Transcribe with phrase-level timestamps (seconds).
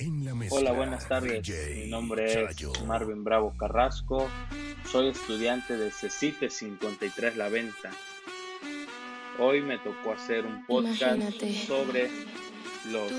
[0.00, 1.42] En la mezcla, Hola, buenas tardes.
[1.74, 4.28] Mi nombre es Marvin Bravo Carrasco.
[4.88, 7.90] Soy estudiante de CECITE 53 La Venta.
[9.40, 11.20] Hoy me tocó hacer un podcast
[11.66, 12.08] sobre
[12.92, 13.10] los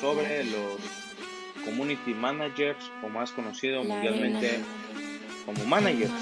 [0.00, 0.78] sobre los
[1.64, 4.60] community managers o más conocido mundialmente
[5.44, 6.12] como managers.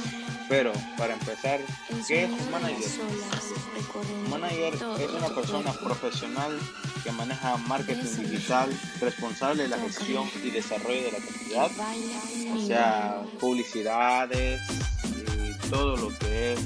[0.49, 1.61] Pero para empezar,
[2.09, 2.91] ¿qué es un manager?
[4.25, 6.59] Un manager es una persona profesional
[7.05, 8.69] que maneja marketing digital,
[9.01, 11.71] responsable de la gestión y desarrollo de la comunidad,
[12.53, 14.61] o sea, publicidades
[15.05, 16.61] y todo lo que es,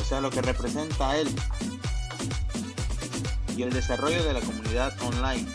[0.00, 1.28] o sea, lo que representa a él.
[3.56, 5.48] Y el desarrollo de la comunidad online.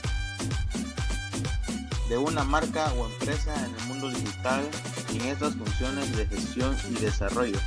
[2.09, 4.69] De una marca o empresa en el mundo digital
[5.17, 7.59] en estas funciones de gestión y desarrollo.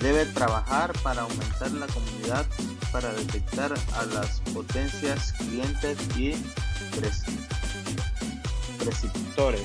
[0.00, 2.46] Debe trabajar para aumentar la comunidad,
[2.92, 6.34] para detectar a las potencias clientes y
[8.78, 9.62] preceptores.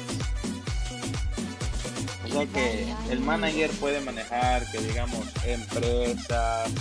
[2.26, 6.72] O sea que el manager puede manejar, que digamos, empresas,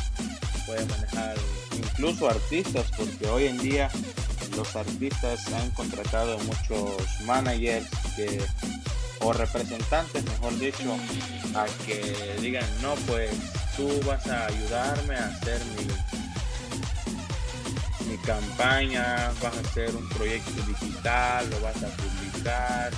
[0.65, 1.37] puede manejar
[1.77, 3.91] incluso artistas, porque hoy en día
[4.57, 8.41] los artistas han contratado muchos managers que
[9.21, 10.97] o representantes, mejor dicho,
[11.55, 13.31] a que digan, no, pues
[13.77, 15.87] tú vas a ayudarme a hacer mi,
[18.11, 22.93] mi campaña, vas a hacer un proyecto digital, lo vas a publicar.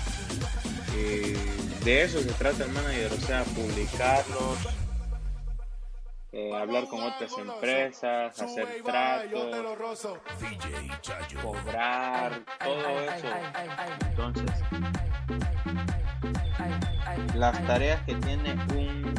[1.84, 4.58] de eso se trata el manager, o sea, publicarlos,
[6.34, 10.08] eh, hablar con otras empresas, hacer tratos,
[11.42, 13.28] cobrar, todo eso.
[14.08, 14.50] Entonces,
[17.34, 19.14] las tareas que tiene un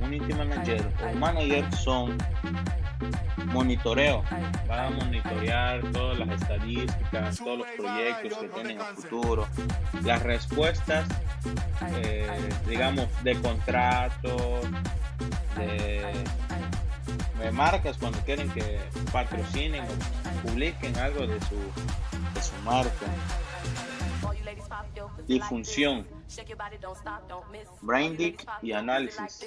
[0.00, 2.16] community manager o manager son
[3.46, 4.24] monitoreo,
[4.68, 9.46] va a monitorear todas las estadísticas, todos los proyectos que tienen a futuro,
[10.02, 11.06] las respuestas,
[12.02, 12.26] eh,
[12.68, 14.66] digamos, de contratos,
[15.56, 16.12] de,
[17.40, 18.80] de, marcas cuando quieren que
[19.12, 21.56] patrocinen o publiquen algo de su,
[22.34, 23.06] de su marca.
[25.26, 26.06] Difunción
[27.82, 29.46] branding y análisis.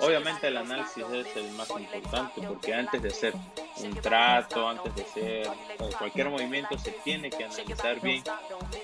[0.00, 3.34] Obviamente el análisis es el más importante porque antes de hacer
[3.82, 5.48] un trato, antes de hacer
[5.98, 8.22] cualquier movimiento se tiene que analizar bien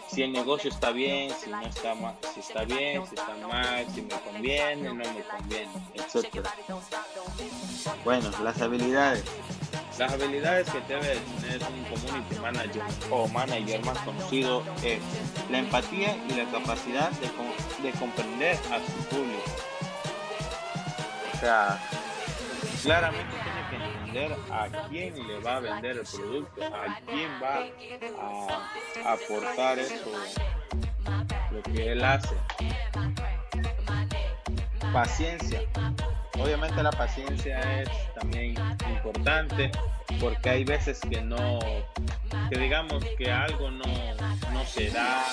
[0.08, 3.86] si el negocio está bien, si no está mal, si está bien, si está mal,
[3.94, 6.46] si me conviene, no me conviene, etc.
[8.04, 9.24] Bueno, las habilidades.
[9.98, 15.00] Las habilidades que debe tener un community manager o manager más conocido es
[15.50, 17.28] la empatía y la capacidad de,
[17.82, 19.42] de comprender a su público.
[21.32, 21.80] O sea,
[22.82, 27.66] claramente tiene que entender a quién le va a vender el producto, a quién va
[29.02, 29.94] a aportar eso,
[31.52, 32.36] lo que él hace.
[34.92, 35.62] Paciencia.
[36.38, 38.54] Obviamente la paciencia es también
[38.90, 39.70] importante
[40.20, 41.58] porque hay veces que no,
[42.50, 43.84] que digamos que algo no,
[44.52, 45.24] no se da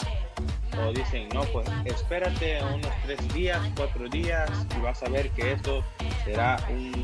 [0.81, 5.53] o dicen, no, pues espérate unos tres días, cuatro días y vas a ver que
[5.53, 5.83] esto
[6.23, 7.03] será un,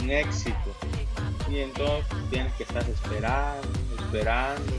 [0.00, 0.74] un éxito.
[1.50, 4.72] Y entonces tienes que estar esperando, esperando.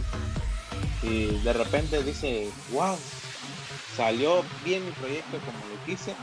[1.04, 2.98] Y de repente dice, wow,
[3.96, 6.14] salió bien mi proyecto como lo quise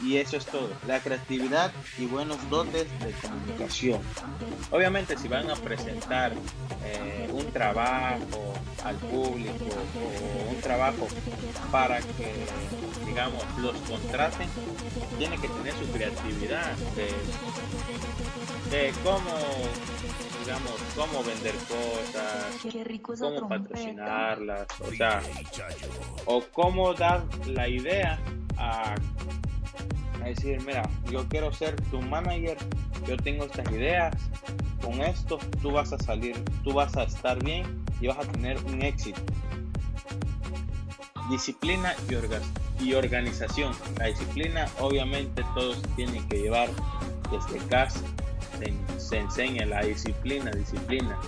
[0.00, 0.70] y eso es todo.
[0.86, 4.00] La creatividad y buenos dotes de comunicación.
[4.70, 6.32] Obviamente si van a presentar
[6.84, 9.64] eh, un trabajo al público
[9.96, 11.08] o un trabajo
[11.70, 12.32] para que,
[13.04, 14.48] digamos, los contraten,
[15.18, 17.08] tiene que tener su creatividad de,
[18.76, 19.32] de cómo
[20.46, 25.20] digamos, cómo vender cosas, cómo patrocinarlas, o sea,
[26.24, 28.20] o cómo dar la idea
[28.56, 28.94] a
[30.26, 32.56] decir, mira, yo quiero ser tu manager,
[33.06, 34.14] yo tengo estas ideas,
[34.82, 38.58] con esto tú vas a salir, tú vas a estar bien y vas a tener
[38.64, 39.20] un éxito.
[41.30, 43.72] Disciplina y, y organización.
[43.98, 46.68] La disciplina obviamente todos tienen que llevar
[47.30, 48.00] desde casa.
[48.58, 51.18] Se, se enseña la disciplina, disciplina.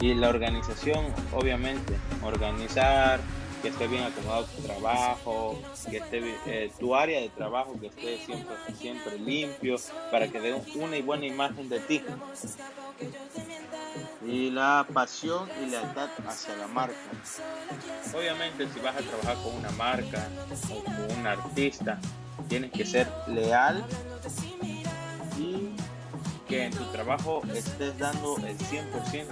[0.00, 3.18] Y la organización, obviamente, organizar,
[3.62, 5.58] que esté bien acomodado tu trabajo,
[5.90, 9.76] que esté eh, tu área de trabajo, que esté siempre, siempre limpio,
[10.10, 12.02] para que dé una buena imagen de ti.
[14.26, 16.96] Y la pasión y lealtad hacia la marca.
[18.14, 20.28] Obviamente si vas a trabajar con una marca
[20.70, 21.98] o con un artista,
[22.48, 23.84] tienes que ser leal
[25.38, 25.70] y
[26.48, 29.26] que en tu trabajo estés dando el 100%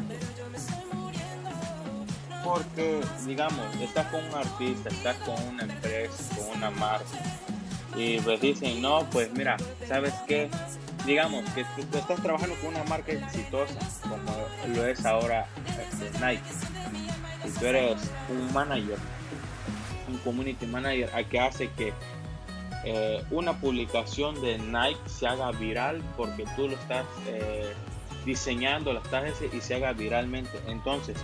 [2.44, 7.06] Porque, digamos, estás con un artista, estás con una empresa, con una marca,
[7.96, 9.56] y pues dicen, no, pues mira,
[9.86, 10.50] ¿sabes qué?
[11.06, 14.32] Digamos que tú, estás trabajando con una marca exitosa, como
[14.74, 15.46] lo es ahora
[15.90, 16.42] este, Nike,
[17.46, 17.96] y tú eres
[18.28, 18.98] un manager,
[20.08, 21.92] un community manager, a que hace que
[22.84, 27.72] eh, una publicación de Nike se haga viral porque tú lo estás eh,
[28.26, 30.60] diseñando, lo estás y se haga viralmente.
[30.66, 31.16] Entonces,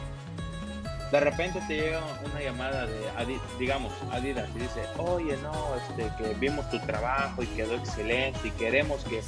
[1.10, 6.34] de repente te llega una llamada de, digamos, Adidas y dice, oye, no, este, que
[6.34, 9.20] vimos tu trabajo y quedó excelente y queremos que,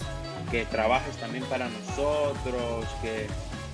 [0.51, 3.27] que trabajes también para nosotros, que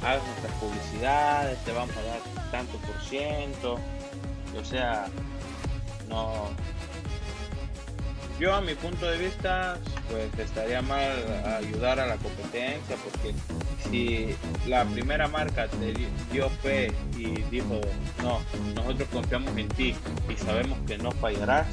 [0.02, 2.20] hagas nuestras publicidades, te vamos a dar
[2.50, 3.78] tanto por ciento.
[4.58, 5.06] O sea,
[6.08, 6.49] no,
[8.38, 9.78] yo a mi punto de vista,
[10.08, 11.12] pues estaría mal
[11.58, 13.34] ayudar a la competencia porque
[13.84, 14.34] si
[14.66, 15.94] la primera marca te
[16.32, 17.80] dio fe y dijo,
[18.22, 18.40] no,
[18.75, 19.94] nosotros confiamos en ti
[20.28, 21.66] y sabemos que no fallarás,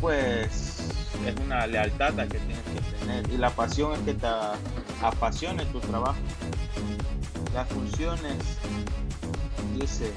[0.00, 0.90] pues
[1.26, 4.26] es una lealtad que tienes que tener y la pasión es que te
[5.02, 6.18] apasione tu trabajo.
[7.54, 8.36] Las funciones,
[9.78, 10.12] dice,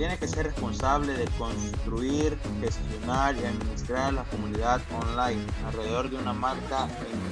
[0.00, 6.32] tiene que ser responsable de construir, gestionar y administrar la comunidad online alrededor de una
[6.32, 7.29] marca en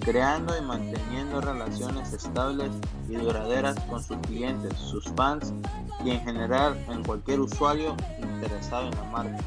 [0.00, 2.70] Creando y manteniendo relaciones estables
[3.08, 5.52] y duraderas con sus clientes, sus fans
[6.04, 9.38] y en general en cualquier usuario interesado en la marca.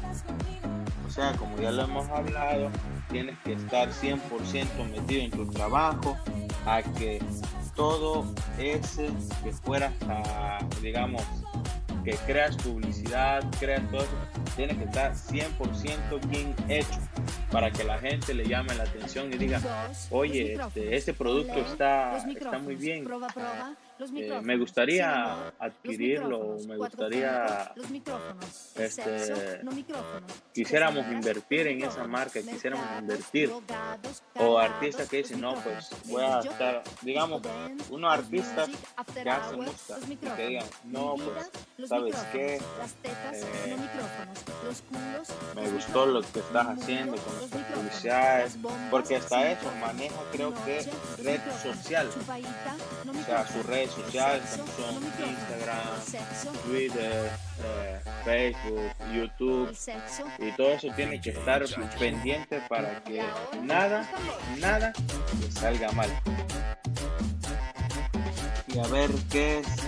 [1.06, 2.70] O sea, como ya lo hemos hablado,
[3.10, 4.18] tienes que estar 100%
[4.90, 6.16] metido en tu trabajo
[6.66, 7.22] a que
[7.74, 8.24] todo
[8.58, 9.10] ese
[9.44, 9.92] que fuera,
[10.82, 11.22] digamos,
[12.02, 14.10] que creas publicidad, creas todo eso,
[14.56, 16.98] tiene que estar 100% bien hecho
[17.50, 19.60] para que la gente le llame la atención y diga,
[20.10, 23.06] oye, este, este producto está, está muy bien.
[23.98, 27.72] Eh, me gustaría adquirirlo, me gustaría,
[28.74, 29.60] este,
[30.52, 33.50] quisiéramos invertir en esa marca, quisiéramos invertir.
[34.38, 37.40] O artistas que dicen, no, pues voy a estar, digamos,
[37.88, 38.68] unos artistas
[39.14, 42.56] que hacen música y que digan, no, pues, ¿sabes qué?
[43.32, 43.76] Eh,
[45.66, 48.58] me gustó lo que estás haciendo con las publicidades,
[48.90, 50.88] porque hasta eso maneja, creo que,
[51.22, 57.30] red social, o sea, su red sociales son Instagram, Twitter,
[57.64, 59.76] eh, Facebook, YouTube
[60.38, 61.64] y todo eso tiene que estar
[61.98, 63.22] pendiente para que
[63.62, 64.08] nada,
[64.58, 64.92] nada
[65.50, 66.10] salga mal.
[68.68, 69.85] Y a ver qué, sigamos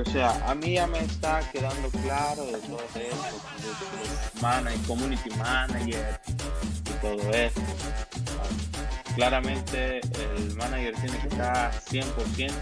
[0.00, 5.30] o sea, a mí ya me está quedando claro de todo eso, de, manager, community
[5.30, 6.20] manager
[6.84, 7.60] y todo eso
[9.18, 10.00] claramente
[10.36, 12.52] el manager tiene que estar 100%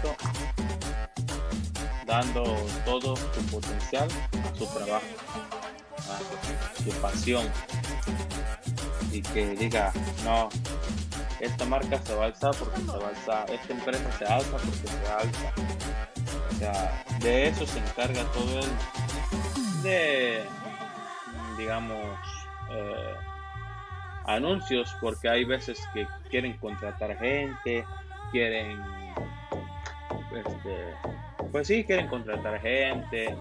[2.07, 2.43] dando
[2.83, 4.07] todo su potencial
[4.43, 5.05] a su trabajo,
[6.83, 7.45] su pasión
[9.11, 9.93] y que diga,
[10.23, 10.49] no,
[11.39, 14.57] esta marca se va a alzar porque se va a alzar, esta empresa se alza
[14.57, 16.16] porque se alza.
[16.51, 20.43] O sea, de eso se encarga todo el de,
[21.57, 22.05] digamos,
[22.71, 23.15] eh,
[24.25, 27.85] anuncios porque hay veces que quieren contratar gente,
[28.31, 28.81] quieren,
[30.33, 30.93] este,
[31.51, 33.35] pues sí, quieren contratar gente,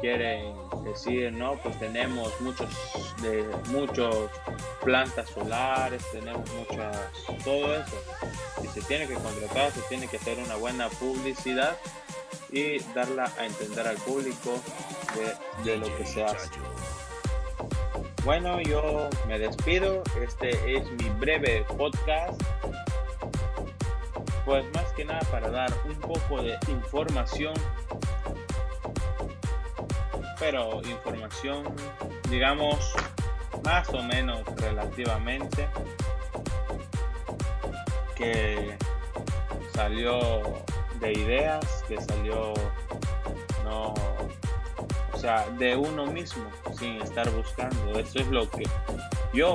[0.00, 0.54] quieren
[0.84, 2.68] decir, no, pues tenemos muchos,
[3.22, 4.30] de, muchos
[4.82, 6.96] plantas solares, tenemos muchas,
[7.44, 7.96] todo eso.
[8.62, 11.76] Y se tiene que contratar, se tiene que hacer una buena publicidad
[12.52, 14.60] y darla a entender al público
[15.14, 16.50] de, de lo que se hace.
[18.24, 20.02] Bueno, yo me despido.
[20.22, 22.40] Este es mi breve podcast.
[24.44, 27.54] Pues más que nada para dar un poco de información.
[30.38, 31.64] Pero información,
[32.28, 32.92] digamos,
[33.64, 35.68] más o menos relativamente.
[38.16, 38.76] Que
[39.72, 40.42] salió
[41.00, 42.54] de ideas, que salió
[43.64, 43.94] no
[45.12, 46.44] o sea, de uno mismo,
[46.78, 47.98] sin estar buscando.
[47.98, 48.62] Eso es lo que
[49.34, 49.54] yo,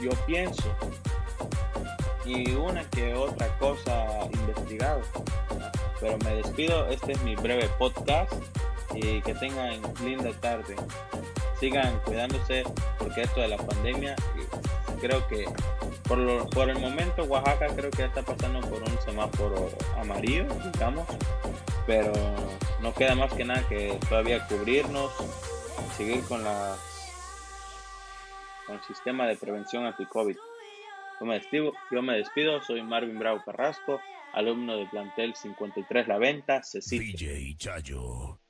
[0.00, 0.64] yo pienso.
[2.24, 5.02] Y una que otra cosa investigado.
[6.00, 8.32] Pero me despido, este es mi breve podcast
[8.94, 10.76] y que tengan linda tarde.
[11.60, 12.64] Sigan cuidándose
[12.98, 14.16] porque esto de la pandemia
[15.02, 15.44] creo que
[16.52, 21.06] por, el momento Oaxaca creo que está pasando por un semáforo amarillo, digamos,
[21.86, 22.12] pero
[22.80, 25.12] no queda más que nada que todavía cubrirnos,
[25.96, 26.76] seguir con, la,
[28.66, 30.36] con el sistema de prevención anti-COVID.
[31.20, 34.00] Yo yo me despido soy Marvin Bravo Carrasco,
[34.32, 36.62] alumno de plantel 53 La Venta,
[37.56, 38.41] Chayo.